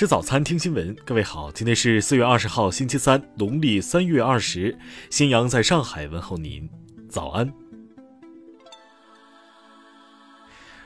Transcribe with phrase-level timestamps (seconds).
[0.00, 0.96] 吃早餐，听新闻。
[1.04, 4.74] 各位好，今天是四月二十号，星期三，农历三月二十。
[5.10, 6.66] 新阳在上海问候您，
[7.06, 7.52] 早安。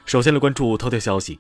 [0.05, 1.39] 首先来关注头条消息：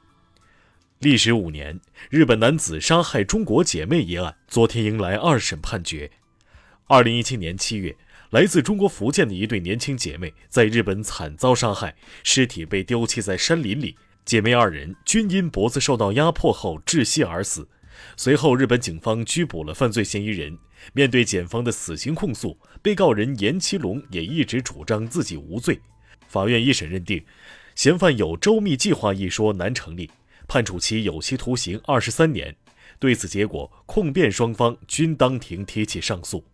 [1.01, 6.13] 历时五年，日本男子杀害中国姐妹一案，昨天迎来二审判决。
[6.87, 7.97] 二零一七年七月，
[8.31, 13.97] 来自中国福建的一对年轻姐妹在日本惨遭杀害，尸体被丢弃在山林里。
[14.25, 17.69] 姐妹二人均因脖子受到压迫后窒息而死。
[18.17, 20.59] 随后，日本警方拘捕了犯罪嫌疑人。
[20.93, 25.81] 面对检方的死刑控诉，被告人严其龙也一直主张自己无罪。
[26.27, 27.25] 法院一审认定，
[27.75, 30.11] 嫌犯有周密计划一说难成立，
[30.49, 32.55] 判处其有期徒刑二十三年。
[32.99, 36.45] 对此结果，控辩双方均当庭提起上诉。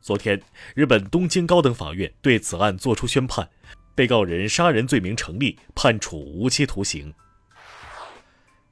[0.00, 0.40] 昨天，
[0.74, 3.48] 日本东京高等法院对此案作出宣判。
[3.94, 7.12] 被告人杀人罪名成立，判处无期徒刑。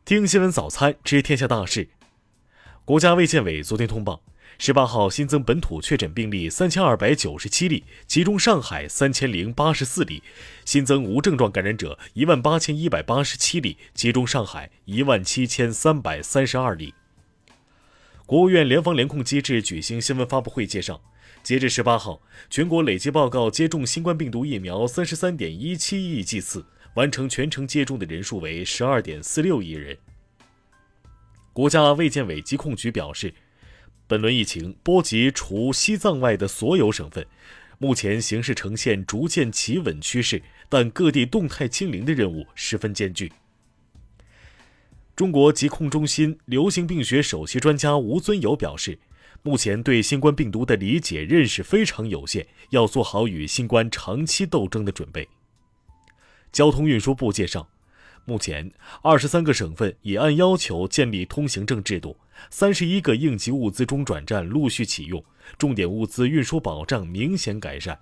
[0.04, 1.88] 听新闻早餐知天下大事。
[2.84, 4.22] 国家卫健委昨天通报，
[4.58, 10.22] 十八号新增本土确诊病例三千二百九十七例，其中上海三千零八十四例；
[10.64, 16.94] 新增无症状感染者一万八千一百八十七例，其中上海一万七千三百三十二例。
[18.24, 21.02] 国务院联防联控机制举行新闻发布会介绍。
[21.42, 29.96] 截至十八号，全国累计报告接种新冠病毒疫苗三十三点一七亿剂次，完成全程接种的人数为十二点四六亿人。
[31.52, 33.34] 国家卫健委疾控局表示，
[34.06, 37.26] 本轮疫情波及除西藏外的所有省份，
[37.78, 43.32] 目前形势呈现逐渐企稳趋势，但各地动态清零的任务十分艰巨。
[45.16, 48.98] 中国疾控中心流行病学首席专家吴尊友表示。
[49.42, 55.26] 目前对新冠病毒的理解认识非常有限，要做好与新冠长期斗争的准备。
[56.52, 57.66] 交通运输部介绍，
[58.26, 58.70] 目前
[59.02, 62.16] 二十三个省份已按要求建立通行证制度，
[62.50, 65.24] 三十一个应急物资中转站陆续启用，
[65.56, 67.98] 重点物资运输保障明显改善。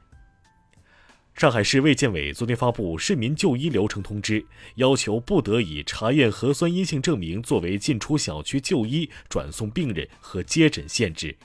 [1.39, 4.45] 上海市卫健委昨天发布市民就医流程通知，
[4.75, 11.37] 要求不得以查验核酸阴性证明作为进出小区就医、转送病人和接诊限制。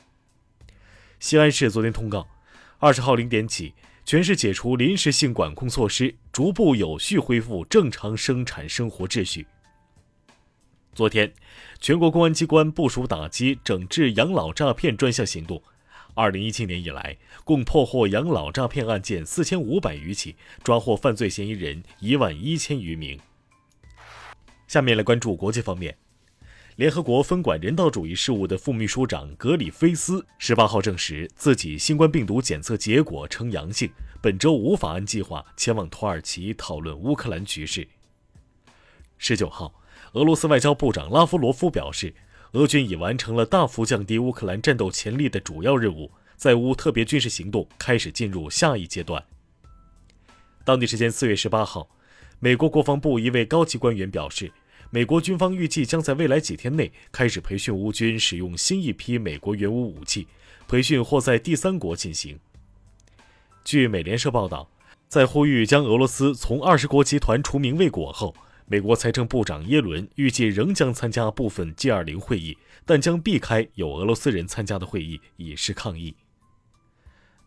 [1.20, 2.28] 西安市昨天通告，
[2.80, 9.46] 二十号零点起，全市解除临时性管控措施，逐步有序恢复正常生产生活秩序。
[10.96, 11.31] 昨天，
[11.80, 15.62] 全国公安机关部署打击整治养老诈骗专项行动。
[16.16, 23.19] 二零一七年以来，共破获养老诈骗案件四千五百余起，抓获犯罪嫌疑人一万一千余名。
[24.68, 25.97] 下面来关注国际方面，
[26.75, 33.91] 联合国分管人道主义事务的副秘书长格里菲斯十八号证实自己新冠病毒检测结果呈阳性，
[34.22, 37.88] 本周无法按计划前往土耳其讨论乌克兰局势。
[39.18, 39.74] 十九号，
[40.13, 42.13] 俄罗斯外交部长拉夫罗夫表示。
[42.53, 49.24] 俄军已完成了大幅降低乌克兰战斗潜力的主要任务，在乌特别军事行动开始进入下一阶段。
[50.63, 51.90] 当地时间四月十八号，
[52.40, 54.52] 美国国防部一位高级官员表示，
[54.92, 60.28] 美国军方预计将在未来几天内开始培训乌军使用新一批美国原武武器，
[60.68, 62.40] 培训或在第三国进行。
[63.66, 64.69] 据美联社报道，
[65.08, 68.36] 在呼吁将俄罗斯从二十国集团除名未果后。
[68.66, 76.16] 美国财政部长耶伦预计仍将参加部分 G20 会议，但将避开有俄罗斯人参加的会议，以示抗议。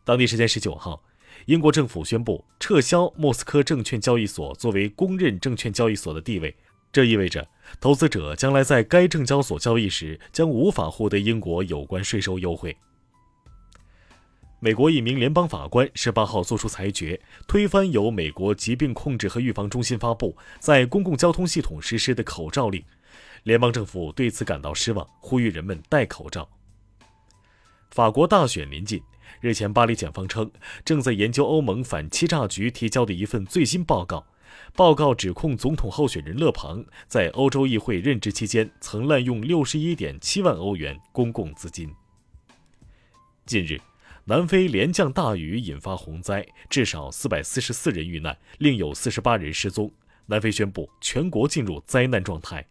[0.04, 1.03] 当地时间十九号，
[1.47, 6.54] 英国政府宣布撤销莫斯科证券交易所作为公认证券交易所的地位，
[6.93, 7.48] 这意味着
[7.81, 12.77] 投资者将来在该证交所交易时将无法获得英国有关税收优惠。
[14.66, 22.82] 美国一名联邦法官十八号作出裁决，推翻由美国疾病控制和预防中心发布在公共交通系统实施的口罩令。
[23.44, 26.49] 联邦政府对此感到失望，呼吁人们戴口罩。
[27.93, 29.00] 法国大选临近，
[29.41, 30.50] 日前巴黎检方称
[30.84, 34.27] 正在研究欧盟反欺诈局提交的一份最新报告，
[34.75, 41.89] 报告指控总统候选人勒庞在欧洲议会任职期间曾滥用六十一点七万欧元公共资金。
[43.45, 43.80] 近日。
[44.28, 49.89] 南非连降大雨引发洪灾，至少四百四十四人遇难，另有四十八人失踪。
[50.27, 52.67] 南非宣布全国进入灾难状态。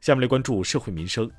[0.00, 1.30] 下面来关注社会民生。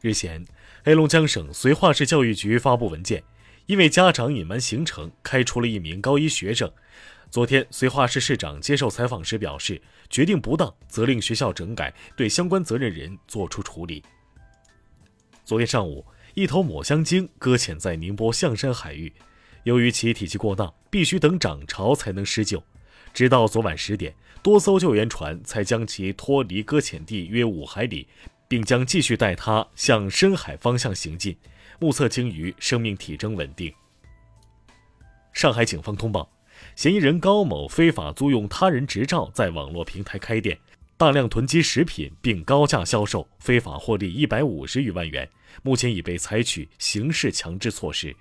[0.00, 0.46] 日前，
[0.84, 3.20] 黑龙江省绥化市教育局发布文件，
[3.66, 6.72] 因为家长隐瞒行程，开除了一名高一学生。
[7.28, 14.00] 昨天，绥化市市长接受采访时表示，决定不当，责令学校整改，对相关责任人作出处理。
[15.44, 16.06] 昨天上午。
[16.34, 19.12] 一头抹香鲸搁浅在宁波象山海域，
[19.64, 22.62] 由于其体积过大，必须等涨潮才能施救。
[23.12, 28.08] 直到昨晚十点，多艘救援船才将其脱离搁浅地约五海里，
[28.48, 31.36] 并将继续带它向深海方向行进。
[31.78, 33.70] 目测鲸鱼生命体征稳定。
[35.34, 36.30] 上海警方通报，
[36.76, 40.58] 嫌疑人高某非法租用他人执照，在网络平台开店，
[41.02, 45.28] 大量囤积食品并高价销售，非法获利一百五十余万元，
[45.64, 48.14] 目前已被采取刑事强制措施。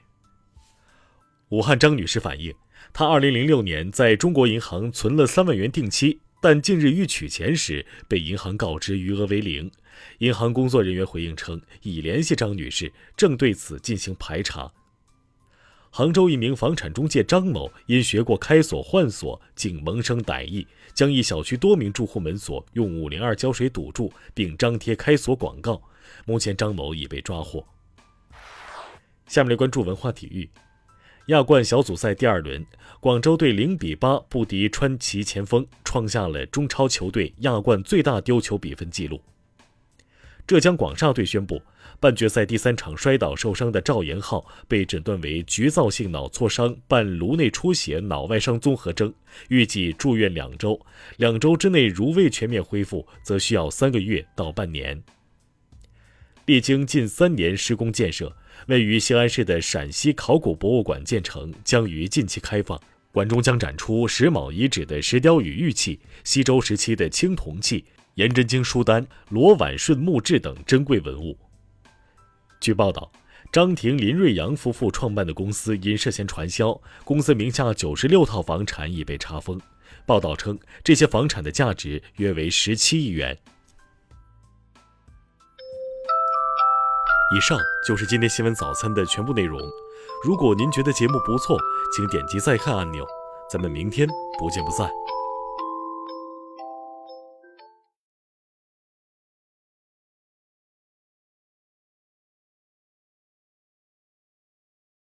[1.49, 2.51] 武汉张女士反映。
[2.91, 9.69] 她2006年在中国银行存了三万元定期，但近日欲取钱时被银行告知余额为零。
[10.17, 14.73] 银行工作人员回应称，已联系张女士，正对此进行排查。
[15.93, 25.81] 杭州一名房产中介张某因学过开锁换锁，竟萌生歹意，将一小区多名住户门锁用502胶水堵住，并张贴开锁广告。
[26.25, 27.65] 目前，张某已被抓获。
[29.27, 30.49] 下面来关注文化体育。
[31.27, 32.65] 亚冠小组赛第二轮，
[33.01, 39.21] 广州队零比八不敌川崎前锋，创下了中超球队亚冠最大丢球比分纪录。
[40.47, 41.61] 浙江广厦队宣布，
[41.99, 49.13] 半决赛第三场摔倒受伤的赵岩昊被诊断为局灶性脑挫伤伴颅内出血脑外伤综合征，
[49.49, 50.79] 预计住院两周，
[51.17, 55.01] 两周之内如未全面恢复，则需要三个月到半年。
[56.45, 58.35] 历经近三年施工建设。
[58.67, 62.79] 位于西安市的陕西考古博物馆建成，将于近期开放。
[63.11, 67.85] 馆中将展出石峁遗址的石雕与玉器、西周时期的青铜器、
[68.21, 71.35] 颜真卿书单、罗婉顺墓志等珍贵文物。
[72.59, 73.11] 据报道，
[73.51, 79.59] 张庭、林瑞阳夫妇创办的公司因涉嫌传销，公司名下九十六套房产已被查封。
[80.05, 83.35] 报道称，这些房产的价值约为十七亿元。
[87.35, 89.59] 以上就是今天新闻早餐的全部内容。
[90.23, 91.57] 如果您觉得节目不错，
[91.95, 93.03] 请点击再看按钮。
[93.51, 94.07] 咱们明天
[94.37, 94.87] 不见不散。